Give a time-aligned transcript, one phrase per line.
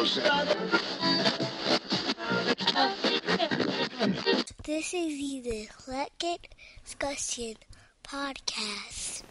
[0.00, 0.16] This
[4.94, 7.56] is the Eclectic Discussion
[8.02, 9.24] Podcast.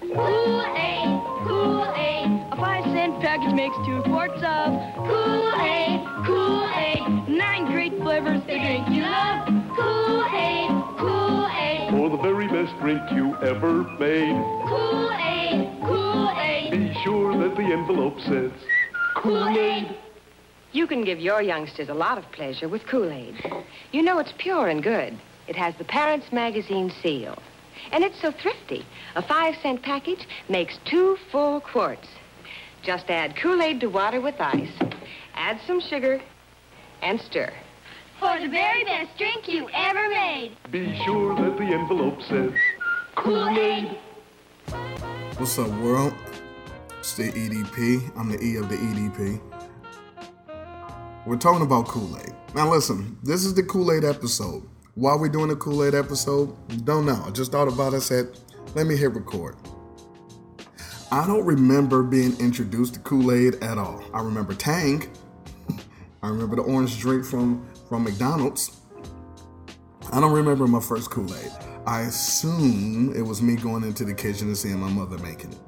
[0.00, 5.11] Kool-Aid, Kool-Aid, a five cent package makes two quarts of
[12.92, 14.34] drink you ever made,
[14.68, 18.52] Kool-Aid, Kool-Aid, be sure that the envelope says
[19.16, 19.96] Kool-Aid.
[20.72, 23.64] You can give your youngsters a lot of pleasure with Kool-Aid.
[23.92, 25.16] You know it's pure and good.
[25.48, 27.38] It has the Parents Magazine seal.
[27.92, 28.84] And it's so thrifty.
[29.16, 32.08] A five cent package makes two full quarts.
[32.82, 34.72] Just add Kool-Aid to water with ice.
[35.34, 36.20] Add some sugar
[37.00, 37.52] and stir.
[38.22, 40.56] for the very best drink you ever made.
[40.70, 42.52] Be sure that the envelope says
[43.16, 43.98] Kool-Aid.
[45.36, 46.14] What's up, world?
[46.98, 48.10] It's the EDP.
[48.16, 49.40] I'm the E of the EDP.
[51.26, 52.32] We're talking about Kool Aid.
[52.54, 54.66] Now, listen, this is the Kool Aid episode.
[54.94, 56.56] Why we doing the Kool Aid episode?
[56.84, 57.22] Don't know.
[57.26, 58.00] I just thought about it.
[58.00, 58.38] Said,
[58.74, 59.56] let me hit record.
[61.10, 64.02] I don't remember being introduced to Kool Aid at all.
[64.14, 65.06] I remember Tang.
[66.22, 68.80] I remember the orange drink from from McDonald's.
[70.10, 71.52] I don't remember my first Kool Aid.
[71.86, 75.58] I assume it was me going into the kitchen and seeing my mother making it.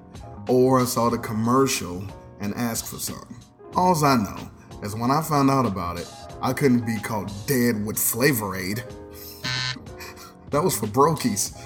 [0.49, 2.05] Or I saw the commercial
[2.41, 3.41] and asked for some.
[3.75, 4.51] Alls I know
[4.85, 6.09] is when I found out about it,
[6.41, 8.85] I couldn't be caught dead with Flavor Aid.
[10.51, 11.59] that was for brokies.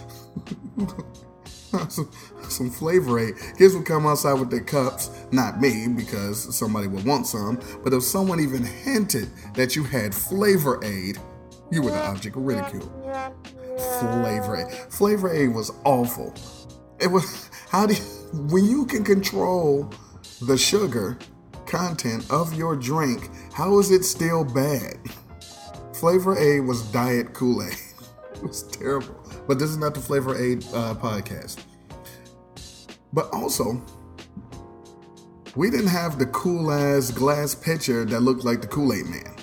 [1.90, 2.10] some,
[2.48, 3.34] some Flavor Aid.
[3.58, 7.92] Kids would come outside with their cups, not me, because somebody would want some, but
[7.92, 11.18] if someone even hinted that you had Flavor Aid,
[11.70, 12.90] you were the object of ridicule.
[13.78, 14.92] Flavor Aid.
[14.92, 16.34] Flavor Aid was awful.
[17.00, 18.00] It was how do you,
[18.50, 19.92] when you can control
[20.42, 21.18] the sugar
[21.66, 24.98] content of your drink, how is it still bad?
[25.92, 27.76] Flavor Aid was diet Kool-Aid.
[28.34, 29.20] It was terrible.
[29.48, 31.58] But this is not the Flavor Aid uh, podcast.
[33.12, 33.84] But also,
[35.56, 39.36] we didn't have the cool ass glass pitcher that looked like the Kool-Aid man.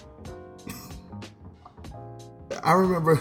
[2.64, 3.20] I remember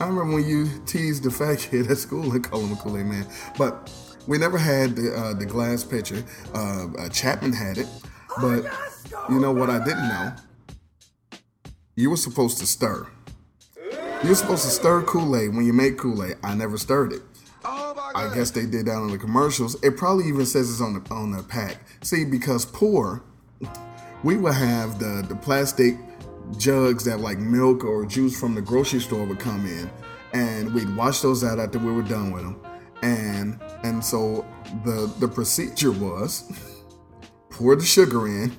[0.00, 3.06] I remember when you teased the fat kid at school and called him a Kool-Aid
[3.06, 3.26] man.
[3.56, 3.92] But
[4.26, 6.24] we never had the uh, the glass pitcher.
[6.54, 7.88] Uh, uh, Chapman had it,
[8.40, 8.64] but
[9.28, 10.32] you know what I didn't know?
[11.96, 13.06] You were supposed to stir.
[14.22, 16.36] You were supposed to stir Kool-Aid when you make Kool-Aid.
[16.42, 17.22] I never stirred it.
[17.64, 19.82] I guess they did that on the commercials.
[19.82, 21.78] It probably even says it's on the on the pack.
[22.02, 23.22] See, because poor,
[24.22, 25.96] we would have the the plastic
[26.56, 29.90] jugs that like milk or juice from the grocery store would come in,
[30.32, 32.60] and we'd wash those out after we were done with them.
[33.02, 34.46] And and so
[34.84, 36.50] the the procedure was
[37.50, 38.56] pour the sugar in,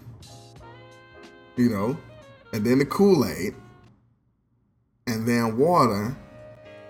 [1.55, 1.97] you know,
[2.53, 3.55] and then the Kool Aid,
[5.07, 6.15] and then water,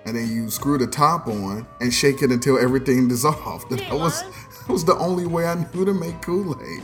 [0.06, 3.70] and then you screw the top on and shake it until everything dissolved.
[3.70, 6.84] That was that was the only way I knew to make Kool Aid.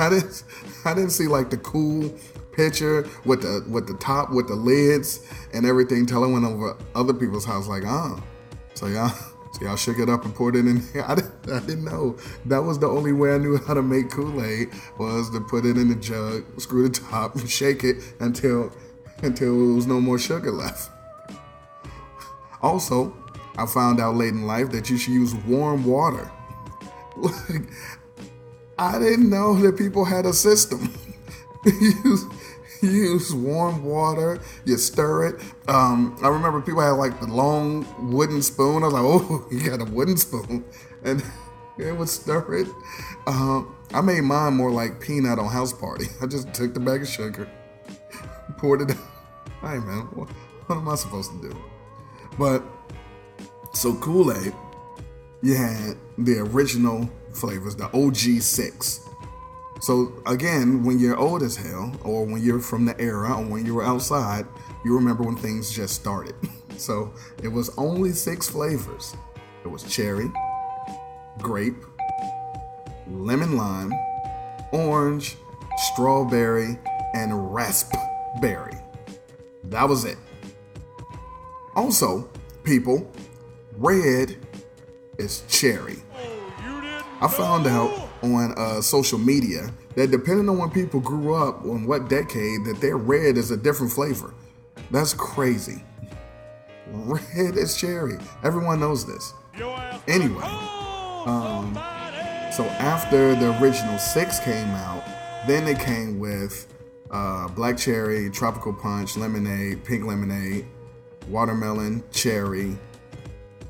[0.00, 0.44] I didn't
[0.84, 2.12] I didn't see like the cool
[2.52, 6.76] picture with the with the top with the lids and everything till I went over
[6.94, 8.22] other people's house like oh
[8.74, 9.12] so y'all
[9.52, 11.08] so y'all shook it up and poured it in there.
[11.08, 12.16] I didn't, I didn't know
[12.46, 14.68] that was the only way I knew how to make Kool-Aid
[14.98, 18.72] was to put it in the jug, screw the top, and shake it until
[19.22, 20.90] until there was no more sugar left.
[22.62, 23.14] Also,
[23.56, 26.30] I found out late in life that you should use warm water.
[28.80, 30.94] I didn't know that people had a system.
[31.66, 32.24] use,
[32.80, 35.40] use warm water, you stir it.
[35.68, 38.82] Um, I remember people had like the long wooden spoon.
[38.82, 40.64] I was like, oh, you got a wooden spoon.
[41.04, 41.22] And
[41.78, 42.68] it would stir it.
[43.26, 46.06] Um, I made mine more like peanut on house party.
[46.22, 47.46] I just took the bag of sugar,
[48.56, 48.92] poured it.
[48.92, 48.96] out.
[49.60, 50.30] Hey man, what,
[50.66, 51.64] what am I supposed to do?
[52.38, 52.62] But
[53.74, 54.54] so Kool Aid,
[55.42, 59.00] you had the original flavors, the OG six.
[59.80, 63.64] So again, when you're old as hell, or when you're from the era, or when
[63.64, 64.46] you were outside,
[64.84, 66.34] you remember when things just started.
[66.76, 69.14] So it was only six flavors.
[69.64, 70.32] It was cherry,
[71.36, 71.76] grape,
[73.06, 73.92] lemon lime,
[74.72, 75.36] orange,
[75.76, 76.78] strawberry,
[77.12, 78.78] and raspberry.
[79.64, 80.16] That was it.
[81.76, 82.30] Also,
[82.64, 83.12] people,
[83.76, 84.38] red
[85.20, 86.02] is cherry.
[87.20, 91.86] I found out on uh, social media that depending on when people grew up, on
[91.86, 94.32] what decade, that their red is a different flavor.
[94.90, 95.84] That's crazy.
[96.90, 98.18] Red is cherry.
[98.42, 99.34] Everyone knows this.
[100.08, 100.42] Anyway,
[101.26, 101.74] um,
[102.52, 105.04] so after the original six came out,
[105.46, 106.66] then they came with
[107.10, 110.66] uh, black cherry, tropical punch, lemonade, pink lemonade,
[111.28, 112.78] watermelon, cherry,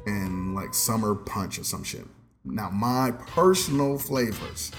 [0.07, 2.07] and like summer punch or some shit.
[2.45, 4.73] Now, my personal flavors,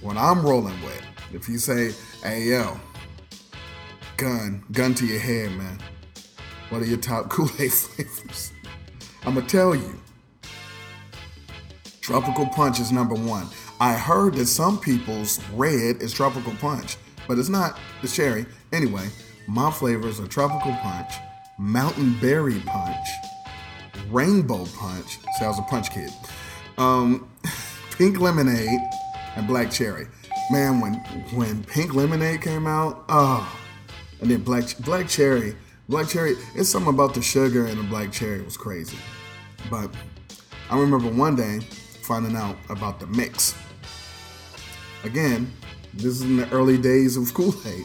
[0.00, 1.92] what I'm rolling with, if you say,
[2.22, 2.78] hey yo,
[4.16, 5.78] gun, gun to your head, man.
[6.68, 8.52] What are your top Kool-Aid flavors?
[9.24, 10.00] I'm gonna tell you.
[12.00, 13.46] Tropical Punch is number one.
[13.80, 16.96] I heard that some people's red is Tropical Punch,
[17.28, 17.78] but it's not.
[18.02, 18.46] It's cherry.
[18.72, 19.08] Anyway,
[19.46, 21.12] my flavors are Tropical Punch,
[21.58, 23.06] Mountain Berry Punch,
[24.10, 25.18] Rainbow Punch.
[25.38, 26.10] See, I was a punch kid.
[26.78, 27.30] Um,
[27.96, 28.80] Pink Lemonade
[29.36, 30.06] and Black Cherry.
[30.50, 30.94] Man, when
[31.34, 33.60] when Pink Lemonade came out, oh,
[34.20, 35.54] and then Black Black Cherry,
[35.88, 36.36] Black Cherry.
[36.54, 38.98] It's something about the sugar and the Black Cherry was crazy.
[39.70, 39.90] But
[40.70, 41.60] I remember one day
[42.02, 43.54] finding out about the mix.
[45.04, 45.52] Again,
[45.94, 47.84] this is in the early days of Kool Aid.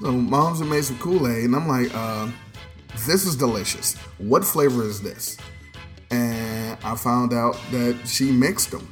[0.00, 2.28] So moms had made some Kool Aid, and I'm like, uh,
[3.06, 3.96] this is delicious.
[4.18, 5.36] What flavor is this?
[6.10, 8.88] And I found out that she mixed them.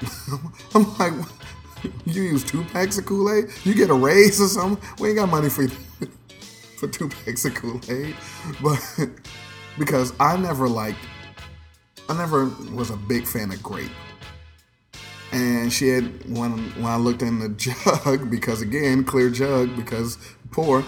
[0.74, 1.12] I'm like,
[2.04, 3.46] you use two packs of Kool Aid?
[3.64, 4.82] You get a raise or something?
[4.98, 5.68] We ain't got money for
[6.78, 8.16] for two packs of Kool Aid,
[8.62, 8.80] but
[9.78, 10.98] because I never liked,
[12.08, 13.90] I never was a big fan of grape.
[15.32, 20.18] And she had when when I looked in the jug because again clear jug because
[20.50, 20.84] poor.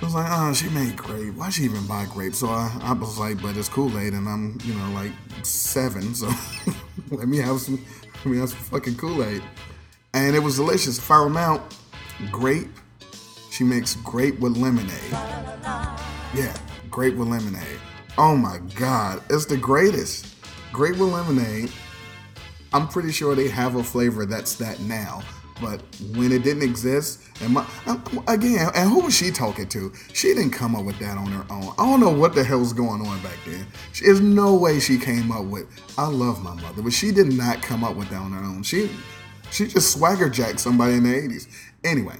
[0.00, 1.34] I was like, oh, she made grape.
[1.34, 2.34] Why she even buy grape?
[2.34, 5.12] So I, I was like, but it's Kool Aid, and I'm you know like
[5.42, 6.30] seven, so
[7.10, 7.84] let me have some,
[8.24, 9.42] let me have some fucking Kool Aid,
[10.14, 10.98] and it was delicious.
[10.98, 11.76] Found out
[12.30, 12.68] grape.
[13.50, 15.12] She makes grape with lemonade.
[16.32, 16.56] Yeah,
[16.90, 17.80] grape with lemonade.
[18.16, 20.34] Oh my god, it's the greatest.
[20.72, 21.70] Grape with lemonade.
[22.72, 25.22] I'm pretty sure they have a flavor that's that now.
[25.60, 25.82] But
[26.16, 27.66] when it didn't exist, and my,
[28.28, 29.92] again, and who was she talking to?
[30.12, 31.74] She didn't come up with that on her own.
[31.78, 33.66] I don't know what the hell was going on back then.
[34.00, 35.66] There's no way she came up with.
[35.98, 38.62] I love my mother, but she did not come up with that on her own.
[38.62, 38.90] She,
[39.50, 41.46] she just swagger jacked somebody in the '80s.
[41.84, 42.16] Anyway,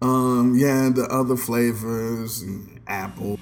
[0.00, 2.44] um, yeah, the other flavors,
[2.86, 3.38] apple.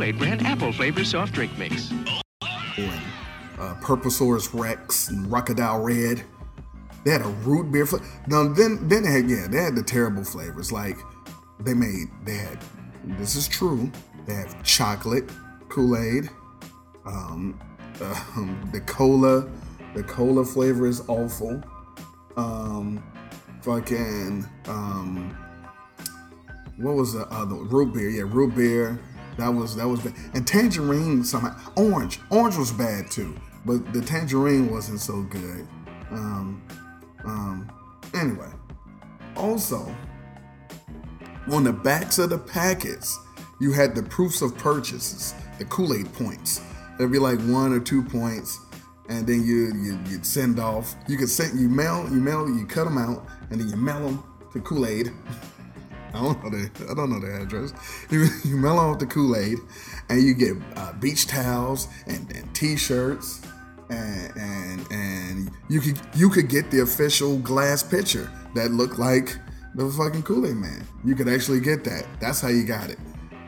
[0.00, 1.92] Kool-Aid brand apple flavor soft drink mix.
[2.78, 6.24] uh, Purplesaurus Rex and Rockadile Red.
[7.04, 8.06] They had a root beer flavor.
[8.26, 10.72] Now then, then they had yeah, they had the terrible flavors.
[10.72, 10.96] Like
[11.60, 12.58] they made, they had.
[13.18, 13.92] This is true.
[14.26, 15.28] They have chocolate
[15.68, 16.30] Kool Aid.
[17.04, 17.60] Um,
[18.00, 19.46] um, the cola,
[19.94, 21.62] the cola flavor is awful.
[22.38, 23.02] Um,
[23.60, 25.36] fucking um,
[26.78, 28.08] what was the other root beer?
[28.08, 28.98] Yeah, root beer.
[29.40, 30.14] That was that was bad.
[30.34, 32.20] And tangerine somehow orange.
[32.30, 33.34] Orange was bad too,
[33.64, 35.66] but the tangerine wasn't so good.
[36.10, 36.62] Um,
[37.24, 37.72] um,
[38.14, 38.50] anyway,
[39.36, 39.94] also
[41.50, 43.18] on the backs of the packets,
[43.60, 46.60] you had the proofs of purchases, the Kool Aid points.
[46.98, 48.60] There'd be like one or two points,
[49.08, 50.94] and then you, you you'd send off.
[51.08, 54.00] You could send you mail you mail you cut them out, and then you mail
[54.00, 55.12] them to Kool Aid.
[56.14, 57.72] I don't know the I don't know the address.
[58.10, 59.58] You, you mail off the Kool Aid,
[60.08, 63.40] and you get uh, beach towels and, and T-shirts,
[63.88, 69.36] and, and and you could you could get the official glass pitcher that looked like
[69.74, 70.86] the fucking Kool Aid Man.
[71.04, 72.06] You could actually get that.
[72.20, 72.98] That's how you got it.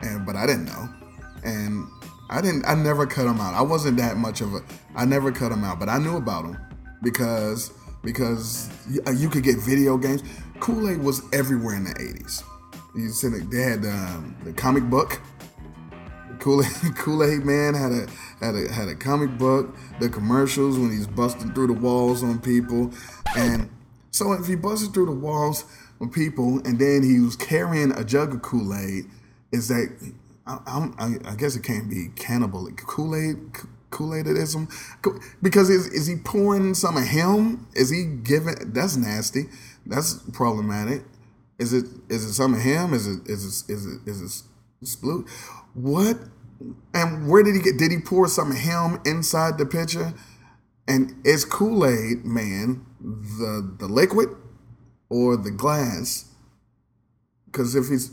[0.01, 0.89] And but I didn't know,
[1.43, 1.87] and
[2.29, 2.65] I didn't.
[2.65, 3.53] I never cut them out.
[3.53, 4.61] I wasn't that much of a.
[4.95, 6.57] I never cut them out, but I knew about them
[7.01, 7.71] because
[8.03, 10.23] because you, uh, you could get video games.
[10.59, 12.43] Kool Aid was everywhere in the '80s.
[12.95, 15.19] You said it- they had um, the comic book.
[16.39, 16.61] Kool
[17.23, 18.07] Aid Man had a
[18.39, 19.75] had a had a comic book.
[19.99, 22.91] The commercials when he's busting through the walls on people,
[23.37, 23.69] and
[24.11, 25.63] so if he busted through the walls
[26.01, 29.05] on people, and then he was carrying a jug of Kool Aid,
[29.53, 30.13] is that
[30.45, 33.37] I, I, I guess it can't be cannibal Kool Aid
[33.89, 34.67] Kool Aidism
[35.41, 37.67] because is is he pouring some of him?
[37.73, 38.55] Is he giving?
[38.73, 39.45] That's nasty.
[39.85, 41.03] That's problematic.
[41.63, 42.93] Is it is it some of him?
[42.93, 45.29] Is it is it is it is it Sploot?
[45.73, 46.17] What?
[46.93, 47.77] And where did he get?
[47.77, 50.13] Did he pour some of him inside the pitcher?
[50.89, 54.27] And is Kool Aid Man the the liquid
[55.07, 56.25] or the glass?
[57.45, 58.11] Because if he's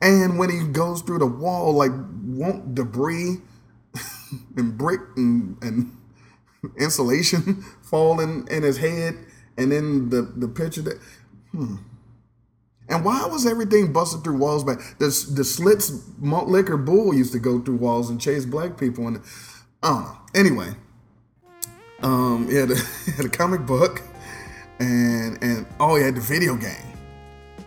[0.00, 1.90] and when he goes through the wall, like
[2.22, 3.38] won't debris
[4.56, 5.96] and brick and, and
[6.78, 9.18] insulation fall in, in his head
[9.56, 10.98] and then the the picture that
[11.52, 11.76] hmm.
[12.88, 14.78] And why was everything busted through walls back?
[14.98, 19.08] The, the Schlitz malt liquor bull used to go through walls and chase black people.
[19.08, 19.22] And
[19.82, 20.18] I don't know.
[20.34, 20.74] Anyway,
[22.02, 22.76] um, he had a,
[23.06, 24.02] he had a comic book,
[24.78, 26.94] and and oh, he had the video game.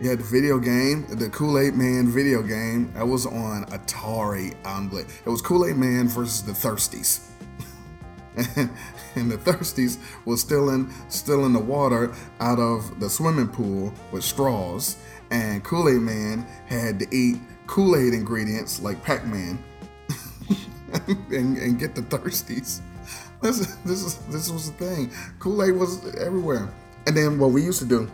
[0.00, 2.92] He had the video game, the Kool Aid Man video game.
[2.94, 4.54] That was on Atari.
[4.64, 7.28] Um, it was Kool Aid Man versus the Thirsties.
[9.16, 13.92] and, the Thirsties was still in still in the water out of the swimming pool
[14.12, 14.96] with straws,
[15.30, 19.58] and Kool Aid Man had to eat Kool Aid ingredients like Pac Man
[21.08, 22.80] and, and, get the Thirsties.
[23.40, 25.10] This this is this was the thing.
[25.40, 26.72] Kool Aid was everywhere,
[27.06, 28.08] and then what we used to do.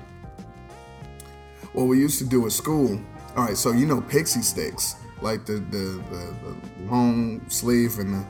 [1.74, 2.98] What we used to do at school.
[3.36, 6.56] All right, so you know Pixy Stix, like the the, the, the
[6.90, 8.26] long sleeve and the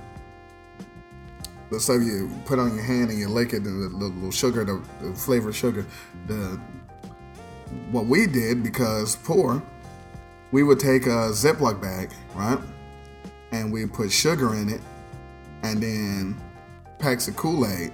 [1.75, 4.31] the stuff you put on your hand and you lick it and the, the little
[4.31, 5.85] sugar, the, the flavored sugar.
[6.27, 6.61] The
[7.91, 9.63] what we did because poor,
[10.53, 12.59] we would take a Ziploc bag, right,
[13.51, 14.81] and we put sugar in it,
[15.63, 16.41] and then
[16.99, 17.93] packs of Kool Aid,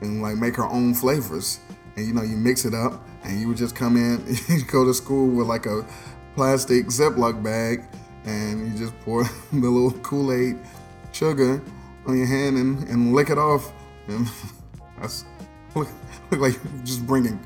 [0.00, 1.60] and like make our own flavors.
[1.96, 4.84] And you know, you mix it up, and you would just come in, you go
[4.84, 5.86] to school with like a
[6.34, 7.84] plastic Ziploc bag,
[8.24, 10.58] and you just pour the little Kool Aid
[11.12, 11.62] sugar
[12.06, 13.72] on your hand and, and lick it off.
[14.08, 14.28] And
[15.00, 15.24] that's
[15.74, 15.88] look,
[16.30, 17.44] look like just bringing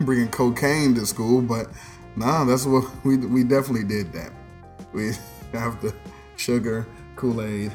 [0.00, 1.68] bringing cocaine to school, but
[2.16, 4.32] nah, that's what we we definitely did that.
[4.92, 5.12] We
[5.52, 5.94] have the
[6.36, 7.72] sugar Kool Aid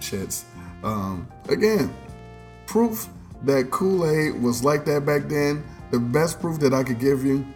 [0.00, 0.44] shits.
[0.82, 1.92] Um, again,
[2.66, 3.08] proof
[3.42, 5.64] that Kool Aid was like that back then.
[5.90, 7.46] The best proof that I could give you.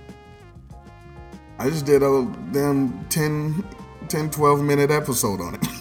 [1.58, 3.64] I just did a damn 10,
[4.08, 5.79] 10 12 minute episode on it.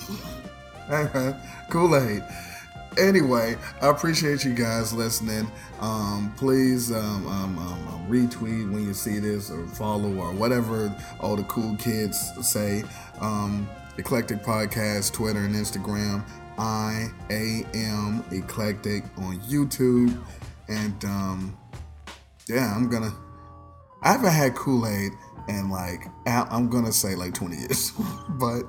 [1.70, 2.24] Kool Aid.
[2.98, 5.50] Anyway, I appreciate you guys listening.
[5.80, 10.94] Um, please um, um, um, um, retweet when you see this or follow or whatever
[11.20, 12.84] all the cool kids say.
[13.22, 16.24] Um, Eclectic Podcast, Twitter, and Instagram.
[16.58, 20.18] I am Eclectic on YouTube.
[20.68, 21.58] And um,
[22.48, 23.14] yeah, I'm gonna.
[24.02, 25.12] I haven't had Kool Aid
[25.48, 27.92] in like, I'm gonna say like 20 years.
[28.30, 28.64] but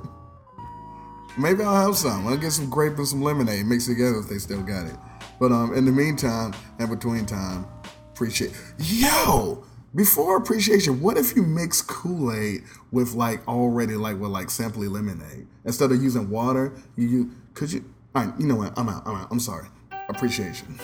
[1.39, 2.27] maybe I'll have some.
[2.27, 4.97] I'll get some grape and some lemonade mixed together if they still got it.
[5.39, 7.67] But um, in the meantime, and between time,
[8.13, 8.53] appreciate.
[8.79, 14.51] Yo, before appreciation, what if you mix Kool Aid with like already like with like
[14.51, 16.75] simply lemonade instead of using water?
[16.97, 17.85] You, you could you?
[18.15, 18.79] All right, you know what?
[18.79, 19.03] I'm out.
[19.07, 19.29] I'm out.
[19.31, 19.69] I'm sorry.
[20.09, 20.79] Appreciation.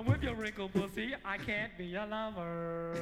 [0.00, 2.96] And with your wrinkled pussy, I can't be a lover.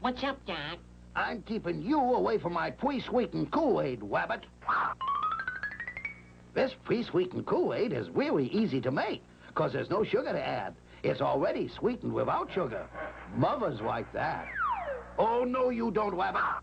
[0.00, 0.78] What's up, Doc?
[1.16, 4.44] I'm keeping you away from my pre-sweetened Kool-Aid, Wabbit.
[6.54, 10.76] This pre-sweetened Kool-Aid is really easy to make, because there's no sugar to add.
[11.02, 12.86] It's already sweetened without sugar.
[13.34, 14.46] Mothers like that.
[15.18, 16.60] Oh, no, you don't, Wabbit.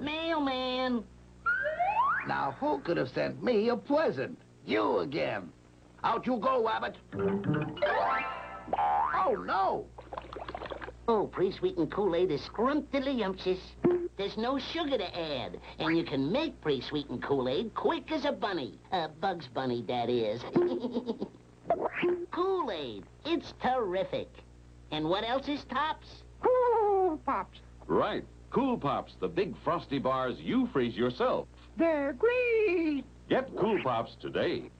[0.00, 1.04] Mailman.
[2.26, 4.38] Now, who could have sent me a present?
[4.66, 5.50] You again.
[6.04, 6.94] Out you go, Wabbit.
[9.14, 9.86] Oh, no.
[11.08, 13.58] Oh, pre-sweetened Kool-Aid is scrumptious.
[14.16, 18.78] There's no sugar to add, and you can make pre-sweetened Kool-Aid quick as a bunny.
[18.92, 20.40] A Bugs Bunny, that is.
[22.30, 24.28] Kool-Aid, it's terrific.
[24.92, 26.06] And what else is tops?
[26.40, 27.58] Kool Pops.
[27.86, 28.24] Right.
[28.50, 31.46] Kool Pops, the big frosty bars you freeze yourself.
[31.80, 33.04] They're great.
[33.30, 34.70] Get Kool Pops today.